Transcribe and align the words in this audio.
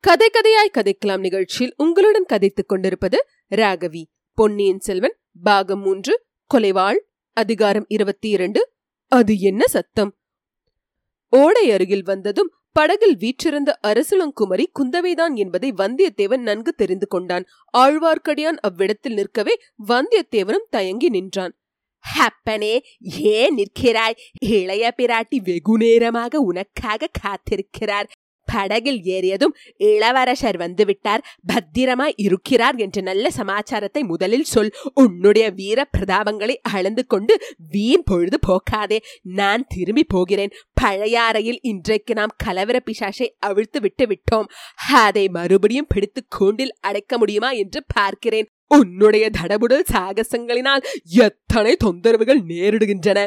கதை 0.00 0.30
கதையாய் 0.32 0.72
கதைக்கலாம் 0.72 1.18
நிகழ்ச்சியில் 1.18 1.74
உங்களுடன் 1.76 2.24
கதைத்துக் 2.24 2.68
கொண்டிருப்பது 2.68 3.26
ராகவி. 3.56 4.04
பொன்னியின் 4.34 4.78
செல்வன் 4.78 5.16
பாகம் 5.42 5.80
மூன்று 5.80 6.24
கொலைவாள் 6.54 6.96
அதிகாரம் 7.32 7.84
இருபத்தி 7.88 8.28
இரண்டு. 8.28 8.72
அது 9.08 9.38
என்ன 9.38 9.66
சத்தம்? 9.66 10.16
ஓடை 11.28 11.70
அருகில் 11.70 12.02
வந்ததும் 12.02 12.50
படகில் 12.72 13.16
வீற்றிருந்த 13.16 13.78
அரசுலங்குமரி 13.82 14.64
குந்தவைதான் 14.78 15.34
என்பதை 15.34 15.72
வந்தியத்தேவன் 15.72 16.40
நன்கு 16.40 16.72
தெரிந்து 16.72 17.06
கொண்டான். 17.06 17.44
ஆழ்வார்க்கடியான் 17.78 18.58
அவ்விடத்தில் 18.60 19.14
நிற்கவே 19.14 19.58
வந்தியத்தேவனும் 19.88 20.68
தயங்கி 20.70 21.08
நின்றான். 21.08 21.54
ஹப்பனே 22.04 22.78
ஏன் 23.18 23.54
நிற்கிறாய்? 23.54 24.16
இளைய 24.38 24.94
பிராட்டி 24.96 25.36
வெகு 25.44 25.76
நேரமாக 25.78 26.40
உனக்காக 26.40 27.08
காத்திருக்கிறார். 27.22 28.08
படகில் 28.52 29.00
ஏறியதும் 29.04 29.54
இளவரசர் 29.76 30.56
வந்துவிட்டார். 30.56 31.24
பத்திரமாய் 31.46 32.14
இருக்கிறார் 32.16 32.76
என்ற 32.76 33.00
நல்ல 33.00 33.30
சமாச்சாரத்தை 33.30 34.02
முதலில் 34.02 34.44
சொல். 34.44 34.72
உன்னுடைய 34.94 35.50
வீர 35.50 35.88
பிரதாபங்களை 35.98 36.56
அளந்து 36.62 37.06
கொண்டு 37.06 37.36
வீண் 37.70 38.04
பொழுது 38.04 38.38
போக்காதே. 38.48 39.00
நான் 39.22 39.64
திரும்பி 39.68 40.04
போகிறேன். 40.04 40.54
பழையாறையில் 40.82 41.58
இன்றைக்கு 41.62 42.14
நாம் 42.14 42.36
கலவர 42.44 42.78
பிசாசை 42.84 43.28
அவிழ்த்து 43.38 43.80
விட்டு 43.80 44.06
விட்டோம். 44.06 44.48
அதை 44.94 45.28
மறுபடியும் 45.28 45.86
பிடித்து 45.88 46.22
கூண்டில் 46.28 46.74
அடைக்க 46.80 47.18
முடியுமா 47.18 47.50
என்று 47.50 47.84
பார்க்கிறேன். 47.94 48.48
உன்னுடைய 48.66 49.30
தடபுடல் 49.40 49.88
சாகசங்களினால் 49.92 50.82
எத்தனை 51.04 51.76
தொந்தரவுகள் 51.84 52.40
நேரிடுகின்றன. 52.48 53.20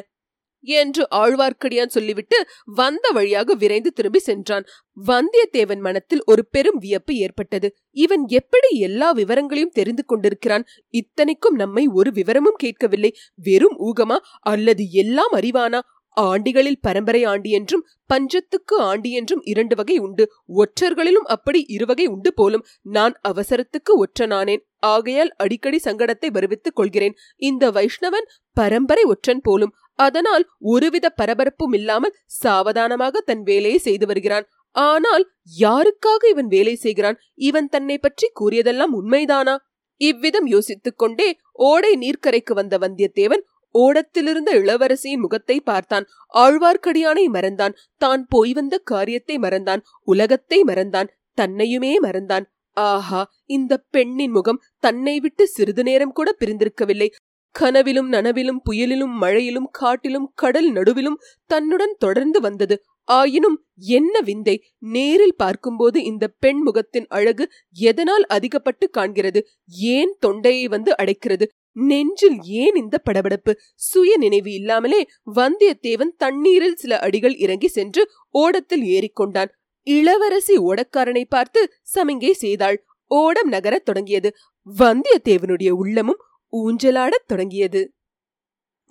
என்று 0.64 1.08
ஆழ்வார்க்கடியான் 1.16 1.88
சொல்லிவிட்டு 1.88 2.46
வந்த 2.66 3.10
வழியாக 3.10 3.54
விரைந்து 3.54 3.92
திரும்பி 3.92 4.20
சென்றான். 4.20 4.64
வந்தியத்தேவன் 5.08 5.80
மனத்தில் 5.80 6.22
ஒரு 6.26 6.48
பெரும் 6.48 6.78
வியப்பு 6.78 7.16
ஏற்பட்டது. 7.16 7.76
இவன் 7.92 8.26
எப்படி 8.28 8.80
எல்லா 8.80 9.12
விவரங்களையும் 9.12 9.72
தெரிந்து 9.72 10.06
கொண்டிருக்கிறான்? 10.06 10.66
இத்தனைக்கும் 10.90 11.56
நம்மை 11.56 11.88
ஒரு 11.88 12.12
விவரமும் 12.12 12.56
கேட்கவில்லை. 12.58 13.16
வெறும் 13.36 13.78
ஊகமா? 13.80 14.18
அல்லது 14.40 14.92
எல்லாம் 14.92 15.32
அறிவானா? 15.32 15.80
ஆண்டிகளில் 16.22 16.82
பரம்பரை 16.82 17.24
ஆண்டி 17.24 17.50
என்றும் 17.50 17.86
பஞ்சத்துக்கு 18.14 18.78
ஆண்டி 18.78 19.12
என்றும் 19.12 19.42
இரண்டு 19.44 19.76
வகை 19.76 19.98
உண்டு. 19.98 20.32
ஒற்றர்களிலும் 20.48 21.28
அப்படி 21.28 21.66
இருவகை 21.68 22.06
உண்டு 22.06 22.34
போலும். 22.34 22.66
நான் 22.82 23.20
அவசரத்துக்கு 23.28 24.04
ஒற்றனானேன். 24.06 24.62
ஆகையால் 24.80 25.34
அடிக்கடி 25.36 25.80
சங்கடத்தை 25.84 26.32
வருவித்துக் 26.32 26.76
கொள்கிறேன். 26.76 27.16
இந்த 27.36 27.72
வைஷ்ணவன் 27.72 28.28
பரம்பரை 28.54 29.04
ஒற்றன் 29.04 29.42
போலும். 29.42 29.74
அதனால் 30.00 30.44
ஒருவித 30.60 31.14
பரபரப்பும் 31.22 31.74
இல்லாமல் 31.74 32.16
சாவதானமாக 32.42 33.22
தன் 33.22 33.44
வேலையை 33.44 33.78
செய்து 33.78 34.06
வருகிறான். 34.06 34.46
ஆனால் 34.76 35.24
யாருக்காக 35.60 36.22
இவன் 36.30 36.48
வேலை 36.48 36.76
செய்கிறான்? 36.76 37.18
இவன் 37.36 37.68
தன்னை 37.68 37.98
பற்றி 37.98 38.28
கூறியதெல்லாம் 38.40 38.94
உண்மைதானா? 38.94 39.56
இவ்விதம் 40.02 40.46
யோசித்துக் 40.46 40.98
கொண்டே 40.98 41.28
ஓடை 41.52 41.92
நீர்க்கரைக்கு 41.96 42.54
வந்த 42.54 42.78
வந்தியத்தேவன் 42.78 43.44
ஓடத்திலிருந்த 43.76 44.52
இளவரசியின் 44.54 45.20
முகத்தை 45.20 45.58
பார்த்தான். 45.60 46.06
ஆழ்வார்க்கடியானை 46.34 47.26
மறந்தான். 47.28 47.76
தான் 47.98 48.24
போய் 48.28 48.54
வந்த 48.54 48.76
காரியத்தை 48.84 49.38
மறந்தான். 49.38 49.82
உலகத்தை 50.04 50.60
மறந்தான். 50.64 51.12
தன்னையுமே 51.38 51.94
மறந்தான். 52.02 52.46
ஆஹா 52.78 53.22
இந்த 53.46 53.74
பெண்ணின் 53.90 54.32
முகம் 54.32 54.62
தன்னை 54.80 55.20
விட்டு 55.20 55.48
சிறிது 55.48 55.84
நேரம் 55.84 56.12
கூட 56.12 56.30
பிரிந்திருக்கவில்லை. 56.40 57.10
கனவிலும் 57.54 58.12
நனவிலும் 58.12 58.62
புயலிலும் 58.64 59.22
மழையிலும் 59.22 59.70
காட்டிலும் 59.72 60.32
கடல் 60.36 60.72
நடுவிலும் 60.72 61.20
தன்னுடன் 61.46 61.96
தொடர்ந்து 62.00 62.42
வந்தது. 62.42 62.84
ஆயினும் 63.04 63.64
என்ன 63.78 64.20
விந்தை? 64.20 64.64
நேரில் 64.80 65.36
பார்க்கும்போது 65.38 66.04
இந்த 66.04 66.28
பெண் 66.28 66.62
முகத்தின் 66.62 67.06
அழகு 67.10 67.50
எதனால் 67.74 68.26
அதிகப்பட்டு 68.30 68.90
காண்கிறது? 68.98 69.42
ஏன் 69.68 70.16
தொண்டையை 70.20 70.68
வந்து 70.68 70.96
அடைக்கிறது? 70.98 71.46
நெஞ்சில் 71.72 72.38
ஏன் 72.44 72.76
இந்த 72.76 73.02
படபடப்பு? 73.06 73.54
சுய 73.76 74.18
நினைவு 74.18 74.52
இல்லாமலே 74.52 75.08
வந்தியத்தேவன் 75.36 76.16
தண்ணீரில் 76.18 76.76
சில 76.76 77.00
அடிகள் 77.00 77.36
இறங்கி 77.36 77.68
சென்று 77.68 78.12
ஓடத்தில் 78.30 78.84
ஏறிக்கொண்டான். 78.84 79.52
இளவரசி 79.88 80.58
ஓடக்காரனை 80.58 81.24
பார்த்து 81.30 81.74
சமிங்கை 81.96 82.32
செய்தாள். 82.32 82.86
ஓடம் 83.08 83.50
நகரத் 83.50 83.86
தொடங்கியது. 83.86 84.36
வந்தியத்தேவனுடைய 84.78 85.70
உள்ளமும் 85.70 86.18
ஊஞ்சலாடத் 86.58 87.28
தொடங்கியது. 87.28 87.94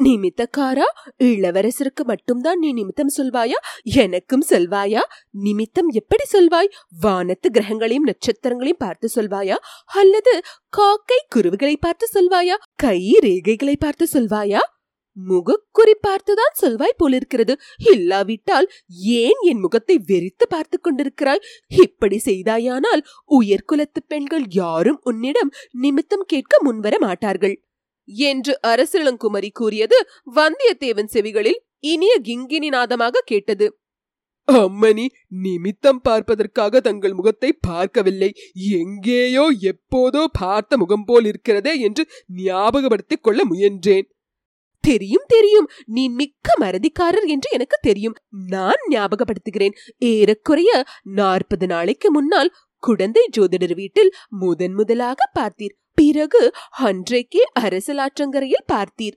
நிமித்தக்காரா? 0.05 0.85
இளவரசருக்கு 1.19 2.05
மட்டும்தான் 2.05 2.59
நீ 2.59 2.73
நிமித்தம் 2.73 3.11
சொல்வாயா? 3.17 3.59
எனக்கும் 3.83 4.43
சொல்வாயா? 4.51 5.01
நிமித்தம் 5.31 5.89
எப்படி 5.89 6.25
சொல்வாய்? 6.33 6.73
வானத்து 7.01 7.51
கிரகங்களையும் 7.55 8.07
நட்சத்திரங்களையும் 8.07 8.79
பார்த்து 8.79 9.09
சொல்வாயா? 9.15 9.57
அல்லது 9.85 10.41
காக்கை 10.69 11.27
குருவுகளை 11.29 11.77
பார்த்து 11.77 12.09
சொல்வாயா? 12.15 12.55
கை 12.75 13.19
ரேகைகளை 13.23 13.75
பார்த்து 13.79 14.07
சொல்வாயா? 14.07 14.72
முகக்குறி 15.17 15.95
பார்த்துதான் 16.07 16.55
சொல்வாய் 16.61 16.99
போலிருக்கிறது. 16.99 17.55
இல்லாவிட்டால் 17.93 18.69
ஏன் 19.21 19.41
என் 19.43 19.59
முகத்தை 19.59 19.97
வெறித்து 20.07 20.47
பார்த்து 20.49 20.79
கொண்டிருக்கிறாய்? 20.79 21.45
இப்படி 21.77 22.19
செய்தாயானால் 22.25 23.03
உயர்குலத்து 23.31 24.03
பெண்கள் 24.09 24.47
யாரும் 24.53 25.01
உன்னிடம் 25.03 25.53
நிமித்தம் 25.71 26.27
கேட்க 26.27 26.63
முன்வர 26.63 26.97
மாட்டார்கள். 26.99 27.57
என்று 28.29 28.53
அரசிளங்குமரி 28.63 29.51
கூறியது 29.53 29.99
வந்தியத்தேவன் 30.37 31.13
செவிகளில் 31.13 31.61
இனிய 31.81 32.15
கிங்கினி 32.23 32.69
நாதமாக 32.69 33.25
கேட்டது. 33.25 33.67
அம்மணி 34.49 35.05
நிமித்தம் 35.43 36.01
பார்ப்பதற்காக 36.03 36.81
தங்கள் 36.81 37.13
முகத்தை 37.13 37.51
பார்க்கவில்லை. 37.61 38.31
எங்கேயோ 38.79 39.45
எப்போதோ 39.71 40.23
பார்த்த 40.39 40.77
முகம் 40.77 41.05
போல் 41.05 41.25
இருக்கிறதே 41.25 41.75
என்று 41.81 42.03
ஞாபகப்படுத்திக் 42.37 43.21
கொள்ள 43.21 43.43
முயன்றேன். 43.45 44.09
தெரியும் 44.83 45.27
தெரியும். 45.27 45.69
நீ 45.87 46.09
மிக்க 46.09 46.55
மறதிக்காரர் 46.61 47.27
என்று 47.27 47.49
எனக்கு 47.51 47.79
தெரியும். 47.81 48.17
நான் 48.49 48.83
ஞாபகப்படுத்துகிறேன். 48.91 49.75
ஏறக்குறைய 49.99 50.85
நாற்பது 51.03 51.67
நாளைக்கு 51.67 52.11
முன்னால் 52.11 52.55
குடந்தை 52.83 53.29
ஜோதிடர் 53.39 53.75
வீட்டில் 53.75 54.13
முதன் 54.29 54.75
முதலாக 54.75 55.31
பார்த்தீர். 55.41 55.77
பிறகு 55.95 56.43
அன்றைக்கே 56.79 57.43
அரசலாற்றங்கரையில் 57.61 58.69
பார்த்தீர். 58.73 59.17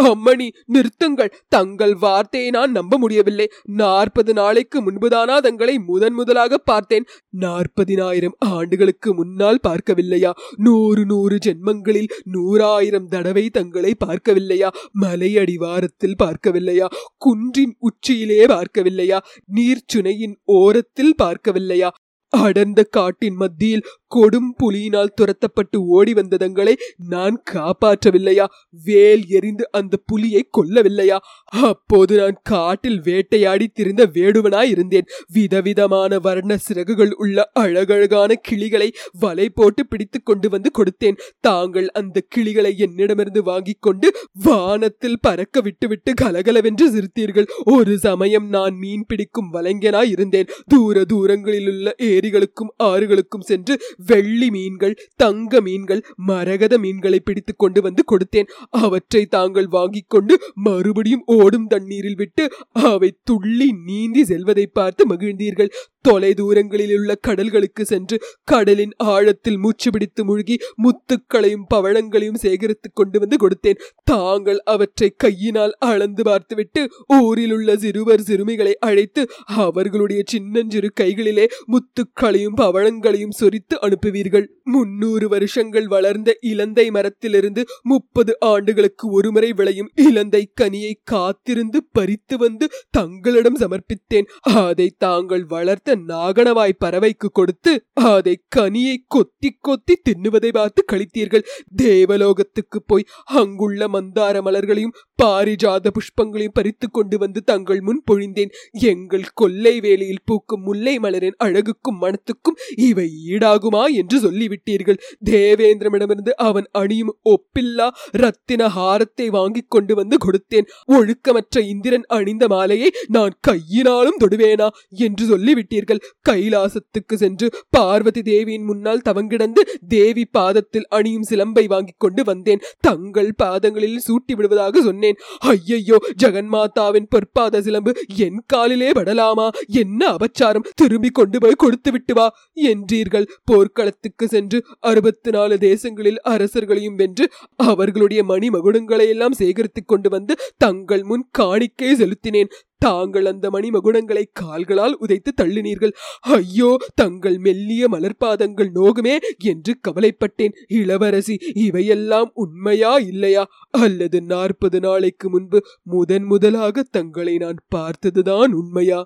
அம்மணி 0.00 0.48
நிறுத்துங்கள். 0.72 1.32
தங்கள் 1.48 1.94
வார்த்தையை 1.94 2.50
நான் 2.50 2.70
நம்ப 2.70 2.98
முடியவில்லை. 2.98 3.46
நாற்பது 3.64 4.32
நாளைக்கு 4.32 4.78
முன்புதானா 4.82 5.38
தங்களை 5.38 5.78
முதன் 5.78 6.12
முதலாக 6.12 6.58
பார்த்தேன். 6.58 7.06
நாற்பதினாயிரம் 7.40 8.36
ஆண்டுகளுக்கு 8.38 9.14
முன்னால் 9.14 9.60
பார்க்கவில்லையா? 9.68 10.30
நூறு 10.56 11.04
நூறு 11.04 11.38
ஜென்மங்களில் 11.44 12.10
நூறாயிரம் 12.32 13.08
தடவை 13.08 13.50
தங்களை 13.50 13.94
பார்க்கவில்லையா? 14.04 14.68
மலை 14.92 15.38
அடிவாரத்தில் 15.38 16.16
பார்க்கவில்லையா? 16.22 16.86
குன்றின் 17.18 17.74
உச்சியிலே 17.78 18.46
பார்க்கவில்லையா? 18.46 19.18
நீர்ச்சுனையின் 19.54 20.36
ஓரத்தில் 20.44 21.14
பார்க்கவில்லையா? 21.22 21.88
அடர்ந்த 22.32 22.82
காட்டின் 22.82 23.34
மத்தியில் 23.34 23.86
கொடும் 24.14 24.50
புலியினால் 24.62 25.14
துரத்தப்பட்டு 25.14 25.76
ஓடி 25.76 26.12
வந்த 26.12 26.36
தங்களை 26.36 26.76
நான் 27.08 27.42
காப்பாற்றவில்லையா? 27.52 28.46
வேல் 28.84 29.24
எறிந்து 29.28 29.68
அந்த 29.70 29.96
புலியை 30.06 30.48
கொல்லவில்லையா? 30.58 31.16
அப்போது 31.44 32.16
நான் 32.16 32.40
காட்டில் 32.42 33.00
வேட்டையாடி 33.00 33.68
திரிந்த 33.68 34.06
வேடுவனாய் 34.06 34.68
இருந்தேன். 34.68 35.06
விதவிதமான 35.32 36.18
வர்ண 36.18 36.56
சிறகுகள் 36.56 37.12
உள்ள 37.12 37.50
அழகழகான 37.52 38.34
கிளிகளை 38.34 38.92
வலை 39.12 39.48
போட்டு 39.50 39.86
பிடித்து 39.86 40.22
கொண்டு 40.22 40.48
வந்து 40.48 40.70
கொடுத்தேன். 40.78 41.16
தாங்கள் 41.40 41.90
அந்த 41.90 42.22
கிளிகளை 42.28 42.78
என்னிடமிருந்து 42.78 43.42
வாங்கிக் 43.42 43.82
கொண்டு 43.82 44.12
வானத்தில் 44.44 45.20
பறக்க 45.20 45.60
விட்டுவிட்டு 45.60 46.14
கலகலவென்று 46.14 46.86
சிரித்தீர்கள். 46.90 47.46
ஒரு 47.64 47.98
சமயம் 47.98 48.48
நான் 48.48 48.74
மீன் 48.74 49.04
பிடிக்கும் 49.06 49.52
வலைஞனாய் 49.52 50.08
இருந்தேன். 50.08 50.46
தூர 50.66 51.04
தூரங்களில் 51.04 51.68
உள்ள 51.68 51.94
ஏரிகளுக்கும் 52.02 52.72
ஆறுகளுக்கும் 52.82 53.40
சென்று 53.40 53.80
வெள்ளி 54.06 54.50
மீன்கள் 54.50 54.96
தங்க 55.16 55.60
மீன்கள் 55.60 56.04
மரகத 56.16 56.78
மீன்களை 56.78 57.20
பிடித்து 57.20 57.56
கொண்டு 57.56 57.82
வந்து 57.82 58.04
கொடுத்தேன். 58.12 58.48
அவற்றை 58.70 59.26
தாங்கள் 59.26 59.66
வாங்கிக் 59.66 60.08
கொண்டு 60.08 60.40
மறுபடியும் 60.54 61.22
ஓடும் 61.26 61.66
தண்ணீரில் 61.66 62.16
விட்டு 62.16 62.52
அவை 62.72 63.16
துள்ளி 63.24 63.72
நீந்தி 63.84 64.24
செல்வதை 64.24 64.66
பார்த்து 64.66 65.06
மகிழ்ந்தீர்கள். 65.14 65.72
தொலை 66.00 66.34
தூரங்களில் 66.34 66.98
உள்ள 66.98 67.18
கடல்களுக்கு 67.28 67.82
சென்று 67.82 68.20
கடலின் 68.44 68.92
ஆழத்தில் 69.04 69.58
மூச்சு 69.58 69.90
பிடித்து 69.90 70.24
மூழ்கி 70.24 70.56
முத்துக்களையும் 70.82 71.66
பவழங்களையும் 71.74 72.38
சேகரித்துக் 72.38 72.94
கொண்டு 72.94 73.18
வந்து 73.18 73.36
கொடுத்தேன். 73.36 73.80
தாங்கள் 74.04 74.60
அவற்றை 74.64 75.14
கையினால் 75.16 75.74
அளந்து 75.78 76.22
பார்த்துவிட்டு 76.22 76.90
ஊரில் 77.06 77.52
உள்ள 77.52 77.76
சிறுவர் 77.76 78.20
சிறுமிகளை 78.20 78.74
அழைத்து 78.78 79.28
அவர்களுடைய 79.44 80.22
சின்னஞ்சிறு 80.26 80.90
கைகளிலே 80.92 81.46
முத்துக்களையும் 81.66 82.56
பவழங்களையும் 82.56 83.36
சொரித்து 83.40 83.80
அனுப்புவீர்கள். 83.90 84.48
முன்னூறு 84.64 85.28
வருஷங்கள் 85.28 85.86
வளர்ந்த 85.88 86.30
இலந்தை 86.40 86.86
மரத்திலிருந்து 86.90 87.62
முப்பது 87.82 88.32
ஆண்டுகளுக்கு 88.40 89.04
ஒருமுறை 89.10 89.52
விளையும் 89.52 89.90
இலந்தை 90.06 90.42
கனியை 90.60 90.92
காத்திருந்து 91.04 91.78
பறித்து 91.92 92.38
வந்து 92.38 92.66
தங்களிடம் 92.90 93.58
சமர்ப்பித்தேன். 93.58 94.28
அதை 94.64 94.88
தாங்கள் 94.98 95.44
வளர்த்த 95.44 95.96
நாகனவாய் 96.08 96.80
பறவைக்கு 96.84 97.28
கொடுத்து 97.32 97.72
அதை 97.92 98.34
கனியை 98.56 98.96
கொத்தி 99.08 99.50
கொத்தி 99.60 99.96
தின்னுவதை 100.08 100.50
பார்த்து 100.52 100.84
கழித்தீர்கள் 100.92 101.46
தேவலோகத்துக்கு 101.76 102.78
போய் 102.86 103.08
அங்குள்ள 103.40 103.88
மந்தார 103.88 104.36
மலர்களையும் 104.46 104.96
பாரிஜாத 105.22 105.90
புஷ்பங்களையும் 105.96 106.56
பறித்து 106.58 106.86
கொண்டு 106.90 107.16
வந்து 107.18 107.40
தங்கள் 107.42 107.80
முன் 107.80 108.02
பொழிந்தேன். 108.10 108.52
எங்கள் 108.92 109.26
கொல்லை 109.34 109.74
வேலையில் 109.80 110.24
பூக்கும் 110.24 110.62
முல்லை 110.62 110.94
மலரின் 110.98 111.36
அழகுக்கும் 111.44 112.00
மனத்துக்கும் 112.00 112.58
இவை 112.88 113.08
ஈடாகுமா? 113.30 113.79
என்று 113.86 114.18
சொல்லிவிட்டீர்கள். 114.20 115.00
தேவேந்திரமிடமிருந்து 115.24 116.32
அவன் 116.36 116.66
அணியும் 116.72 117.12
ஒப்பில்லா 117.24 117.88
ரத்தின 118.10 118.68
ஹாரத்தை 118.68 119.26
வாங்கிக் 119.30 119.70
கொண்டு 119.70 119.94
வந்து 119.94 120.16
கொடுத்தேன். 120.16 120.68
ஒழுக்கமற்ற 120.88 121.58
இந்திரன் 121.60 122.04
அணிந்த 122.06 122.48
மாலையை 122.48 122.90
நான் 123.08 123.36
கையினாலும் 123.40 124.18
தொடுவேனா 124.18 124.68
என்று 124.90 125.26
சொல்லிவிட்டீர்கள். 125.26 126.02
கைலாசத்துக்கு 126.28 127.14
சென்று 127.14 127.52
பார்வதி 127.70 128.22
தேவியின் 128.22 128.64
முன்னால் 128.64 129.04
தவங்கிடந்து 129.04 129.62
தேவி 129.88 130.24
பாதத்தில் 130.32 130.86
அணியும் 130.88 131.28
சிலம்பை 131.30 131.66
வாங்கிக் 131.66 131.98
கொண்டு 131.98 132.24
வந்தேன். 132.24 132.62
தங்கள் 132.80 133.32
பாதங்களில் 133.36 134.04
சூட்டி 134.08 134.34
விடுவதாக 134.34 134.80
சொன்னேன். 134.80 135.18
ஐயையோ 135.38 135.98
ஜெகன்மாதாவின் 136.22 137.08
பொற்பாத 137.16 137.60
சிலம்பு 137.60 137.92
என் 138.16 138.40
காலிலே 138.46 138.90
படலாமா? 138.90 139.48
என்ன 139.66 140.16
அபச்சாரம்? 140.16 140.66
திரும்பி 140.74 141.08
கொண்டு 141.08 141.38
போய் 141.38 141.52
கொடுத்து 141.52 141.90
விட்டு 141.90 142.14
வா 142.14 142.26
என்றீர்கள். 142.54 143.26
போர்க்களத்துக்கு 143.70 144.28
சென்று 144.28 144.58
அறுபத்தி 144.80 145.30
நாலு 145.30 145.56
தேசங்களில் 145.60 146.20
அரசர்களையும் 146.28 146.94
வென்று 146.94 147.30
அவர்களுடைய 147.56 148.24
மணி 148.24 148.48
மகுடங்களை 148.48 149.06
எல்லாம் 149.08 149.32
சேகரித்துக் 149.32 149.88
கொண்டு 149.88 150.08
வந்து 150.10 150.36
தங்கள் 150.56 151.02
முன் 151.02 151.24
காணிக்கை 151.30 151.92
செலுத்தினேன். 151.92 152.50
தாங்கள் 152.78 153.26
அந்த 153.26 153.50
மணிமகுடங்களை 153.50 154.24
கால்களால் 154.32 154.96
உதைத்து 155.00 155.32
தள்ளினீர்கள். 155.40 155.92
ஐயோ 156.20 156.76
தங்கள் 156.94 157.38
மெல்லிய 157.38 157.88
மலர்பாதங்கள் 157.88 158.70
நோகுமே 158.74 159.14
என்று 159.38 159.74
கவலைப்பட்டேன். 159.88 160.54
இளவரசி 160.68 161.36
இவையெல்லாம் 161.54 162.30
உண்மையா 162.34 162.96
இல்லையா? 162.96 163.46
அல்லது 163.70 164.20
நாற்பது 164.22 164.80
நாளைக்கு 164.80 165.30
முன்பு 165.30 165.60
முதன் 165.82 166.24
முதலாக 166.24 166.82
தங்களை 166.82 167.36
நான் 167.36 167.62
பார்த்ததுதான் 167.68 168.52
உண்மையா? 168.52 169.00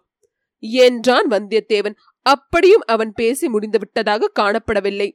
என்றான் 0.63 1.27
வந்தியத்தேவன். 1.29 1.97
அப்படியும் 2.27 2.85
அவன் 2.87 3.13
பேசி 3.13 3.49
முடிந்து 3.49 3.79
விட்டதாக 3.79 4.33
காணப்படவில்லை. 4.41 5.09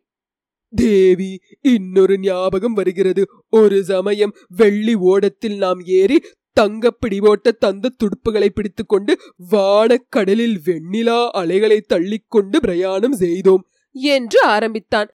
தேவி 0.73 1.31
இன்னொரு 1.61 2.15
ஞாபகம் 2.19 2.73
வருகிறது. 2.73 3.23
ஒரு 3.50 3.77
சமயம் 3.83 4.33
வெள்ளி 4.50 4.95
ஓடத்தில் 5.11 5.57
நாம் 5.57 5.81
ஏறி 6.00 6.17
தங்கப்பிடி 6.57 7.17
போட்ட 7.21 7.51
தந்த 7.51 7.91
துடுப்புகளை 8.00 8.50
பிடித்துக்கொண்டு 8.50 9.13
வானக்கடலில் 9.51 10.57
வெண்ணிலா 10.65 11.19
அலைகளை 11.29 11.79
தள்ளிக்கொண்டு 11.94 12.57
பிரயாணம் 12.59 13.13
செய்தோம் 13.13 13.63
என்று 13.91 14.39
ஆரம்பித்தான். 14.47 15.09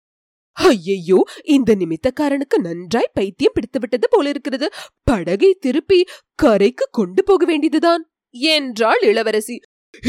ஐயையோ 0.56 1.18
இந்த 1.44 1.70
நிமித்தக்காரனுக்கு 1.74 2.56
நன்றாய் 2.62 3.14
பைத்தியம் 3.14 3.52
பிடித்துவிட்டது 3.56 4.08
போலிருக்கிறது. 4.10 4.66
படகை 5.02 5.50
திருப்பி 5.60 5.98
கரைக்கு 6.34 6.86
கொண்டு 6.90 7.24
போக 7.24 7.44
வேண்டியதுதான் 7.44 8.02
என்றாள் 8.34 9.02
இளவரசி. 9.02 9.56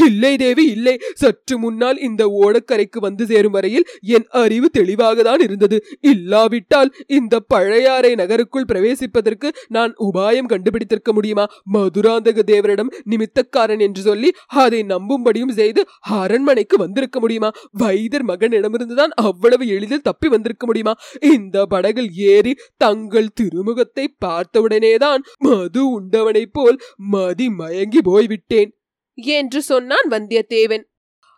இல்லை 0.06 0.36
தேவி 0.36 0.64
இல்லை. 0.66 1.00
சற்று 1.14 1.58
முன்னால் 1.58 1.98
இந்த 1.98 2.22
ஓடக்கரைக்கு 2.42 2.98
வந்து 3.00 3.26
சேரும் 3.26 3.50
வரையில் 3.50 3.86
என் 4.00 4.26
அறிவு 4.28 4.70
தெளிவாக 4.70 5.22
தான் 5.22 5.38
இருந்தது. 5.38 5.84
இல்லாவிட்டால் 6.00 6.94
இந்த 7.06 7.40
பழையாறை 7.40 8.14
நகருக்குள் 8.14 8.68
பிரவேசிப்பதற்கு 8.72 9.48
நான் 9.68 9.94
உபாயம் 9.98 10.50
கண்டுபிடித்திருக்க 10.52 11.12
முடியுமா? 11.12 11.46
மதுராந்தக 11.72 12.42
தேவரிடம் 12.46 12.92
நிமித்தக்காரன் 13.10 13.78
என்று 13.78 14.02
சொல்லி 14.02 14.30
அதை 14.46 14.82
நம்பும்படியும் 14.82 15.50
செய்து 15.50 15.86
அரண்மனைக்கு 16.00 16.76
வந்திருக்க 16.76 17.20
முடியுமா? 17.20 17.50
வைதர் 17.72 18.24
மகனிடமிருந்துதான் 18.24 19.14
அவ்வளவு 19.14 19.66
எளிதில் 19.66 20.00
தப்பி 20.00 20.28
வந்திருக்க 20.28 20.66
முடியுமா? 20.66 20.94
இந்த 21.20 21.66
படகில் 21.66 22.10
ஏறி 22.14 22.54
தங்கள் 22.76 23.34
திருமுகத்தை 23.40 24.06
பார்த்தவுடனேதான் 24.24 25.22
மது 25.38 25.90
உண்டவனைப் 25.90 26.52
போல் 26.52 26.78
மதி 26.96 27.50
மயங்கி 27.50 28.00
போய்விட்டேன். 28.02 28.72
என்று 29.18 29.60
சொன்னான் 29.62 30.08
வந்தியத்தேவன். 30.10 30.84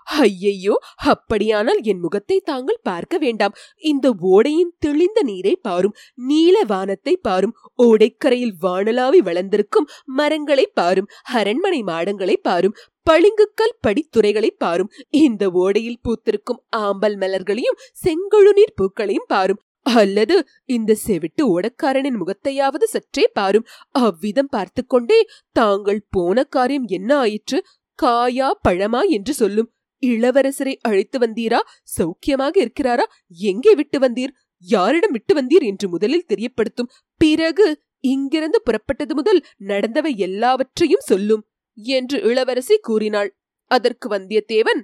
ஐயையோ 0.07 0.75
அப்படியானால் 1.05 1.81
என் 1.83 2.01
முகத்தை 2.01 2.37
தாங்கள் 2.41 2.81
பார்க்க 2.83 3.19
வேண்டாம். 3.19 3.55
இந்த 3.83 4.07
ஓடையின் 4.31 4.73
தெளிந்த 4.79 5.21
நீரை 5.23 5.55
பாரும் 5.63 5.95
நீல 6.23 6.57
வானத்தை 6.67 7.15
பாரும் 7.23 7.55
ஓடைக்கரையில் 7.83 8.55
வானலாவி 8.63 9.21
வளர்ந்திருக்கும் 9.23 9.89
மரங்களை 10.13 10.67
பாரும் 10.75 11.11
அரண்மனை 11.33 11.81
மாடங்களை 11.83 12.37
பாரும் 12.43 12.77
பளிங்குக்கல் 13.07 13.79
படித்துறைகளை 13.87 14.51
பாரும் 14.59 14.93
இந்த 15.19 15.51
ஓடையில் 15.55 16.03
பூத்திருக்கும் 16.03 16.61
ஆம்பல் 16.77 17.17
மலர்களையும் 17.17 17.81
செங்கழுநீர் 18.05 18.77
பூக்களையும் 18.77 19.29
பாரும் 19.29 19.61
அல்லது 19.87 20.37
இந்த 20.65 20.97
செவிட்டு 21.07 21.43
ஓடக்காரனின் 21.45 22.19
முகத்தையாவது 22.21 22.83
சற்றே 22.85 23.25
பாரும். 23.33 23.67
அவ்விதம் 23.91 24.51
பார்த்து 24.51 24.87
கொண்டே 24.87 25.19
தாங்கள் 25.53 26.03
போன 26.11 26.45
காரியம் 26.45 26.87
என்ன 26.87 27.17
ஆயிற்று? 27.17 27.61
காயா 28.03 28.51
பழமா 28.69 29.03
என்று 29.09 29.35
சொல்லும். 29.35 29.69
இளவரசரை 30.03 30.75
அழைத்து 30.81 31.19
வந்தீரா? 31.19 31.61
சௌக்கியமாக 31.99 32.55
இருக்கிறாரா? 32.57 33.05
எங்கே 33.29 33.75
விட்டு 33.75 33.99
வந்தீர்? 33.99 34.33
யாரிடம் 34.59 35.11
விட்டு 35.11 35.35
வந்தீர் 35.35 35.65
என்று 35.65 35.89
முதலில் 35.89 36.29
தெரியப்படுத்தும். 36.29 36.91
பிறகு 37.21 37.83
இங்கிருந்து 38.01 38.63
புறப்பட்டது 38.65 39.15
முதல் 39.15 39.41
நடந்தவை 39.67 40.17
எல்லாவற்றையும் 40.17 41.07
சொல்லும் 41.07 41.45
என்று 41.77 42.21
இளவரசி 42.23 42.77
கூறினாள். 42.79 43.31
அதற்கு 43.71 44.09
வந்தியத்தேவன் 44.09 44.83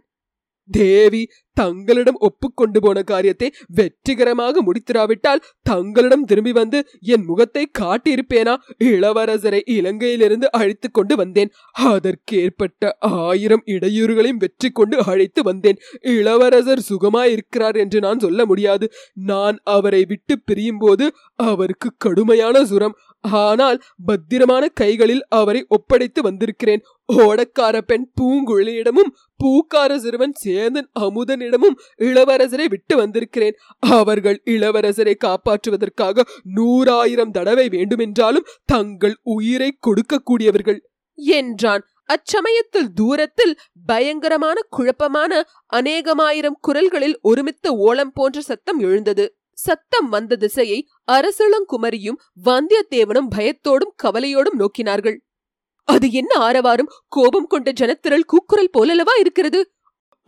தேவி 0.70 1.22
தங்களிடம் 1.56 2.18
ஒப்புக்கொண்டு 2.18 2.80
போன 2.80 2.98
காரியத்தை 3.02 3.48
வெற்றிகரமாக 3.74 4.62
முடித்திராவிட்டால் 4.62 5.42
தங்களிடம் 5.62 6.24
திரும்பி 6.24 6.52
வந்து 6.52 6.78
என் 7.00 7.24
முகத்தை 7.24 7.64
காட்டியிருப்பேனா? 7.78 8.54
இளவரசரை 8.78 9.60
இலங்கையிலிருந்து 9.76 10.48
அழைத்து 10.50 10.90
கொண்டு 10.90 11.16
வந்தேன். 11.16 11.52
அதற்கேற்பட்ட 11.90 12.92
ஆயிரம் 13.00 13.64
இடையூறுகளையும் 13.66 14.42
வெற்றி 14.44 14.70
கொண்டு 14.70 14.98
அழைத்து 15.04 15.42
வந்தேன். 15.42 15.80
இளவரசர் 16.00 16.86
சுகமாயிருக்கிறார் 16.90 17.76
என்று 17.76 18.00
நான் 18.00 18.18
சொல்ல 18.18 18.46
முடியாது. 18.46 18.88
நான் 19.14 19.58
அவரை 19.76 20.04
விட்டு 20.04 20.36
பிரியும் 20.44 20.78
போது 20.78 21.06
அவருக்கு 21.50 21.90
கடுமையான 21.98 22.64
சுரம். 22.64 22.96
ஆனால் 23.24 23.78
பத்திரமான 24.04 24.64
கைகளில் 24.80 25.24
அவரை 25.28 25.60
ஒப்படைத்து 25.68 26.20
வந்திருக்கிறேன். 26.22 26.84
ஓடக்கார 27.08 27.76
பெண் 27.80 28.04
பூங்குழலியிடமும் 28.20 29.10
பூக்கார 29.40 29.96
சிறுவன் 29.96 30.34
சேந்தன் 30.42 30.88
அமுதனிடமும் 31.50 31.78
இளவரசரை 31.98 32.64
விட்டு 32.68 32.96
வந்திருக்கிறேன். 32.96 33.54
அவர்கள் 33.78 34.42
இளவரசரை 34.44 35.14
காப்பாற்றுவதற்காக 35.24 36.20
நூறாயிரம் 36.56 37.30
தடவை 37.30 37.68
வேண்டுமென்றாலும் 37.68 38.46
தங்கள் 38.64 39.16
உயிரை 39.22 39.78
கொடுக்கக்கூடியவர்கள். 39.86 40.78
என்றான். 41.14 41.82
அச்சமயத்தில் 42.04 42.88
தூரத்தில் 42.94 43.58
பயங்கரமான 43.86 44.60
குழப்பமான 44.68 45.44
அநேகமாயிரம் 45.72 46.58
குரல்களில் 46.60 47.18
ஒருமித்த 47.22 47.70
ஓலம் 47.70 48.12
போன்ற 48.14 48.40
சத்தம் 48.40 48.78
எழுந்தது. 48.78 49.38
சத்தம் 49.52 50.08
வந்த 50.08 50.36
திசையை 50.36 50.86
அரசளங்குமரியும் 51.12 52.20
வந்தியத்தேவனும் 52.44 53.30
பயத்தோடும் 53.36 53.94
கவலையோடும் 54.02 54.58
நோக்கினார்கள். 54.58 55.16
அது 55.84 56.10
என்ன 56.10 56.34
ஆரவாரம்? 56.34 56.88
கோபம் 57.08 57.46
கொண்ட 57.46 57.72
ஜனத்திரள் 57.80 58.24
கூக்குரல் 58.24 58.70
போலல்லவா 58.78 59.18
இருக்கிறது? 59.18 59.70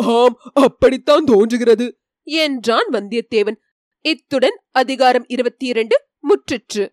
ஆம் 0.02 0.38
அப்படித்தான் 0.54 1.25
தோன்றுகிறது. 1.25 1.99
என்றான் 2.23 2.88
வந்தியத்தேவன். 2.92 3.56
இத்துடன் 4.00 4.61
அதிகாரம் 4.71 5.25
இருபத்தி 5.26 5.66
இரண்டு 5.66 6.04
முற்றிற்று. 6.28 6.92